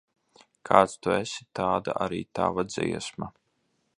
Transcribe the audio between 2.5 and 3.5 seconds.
dziesma.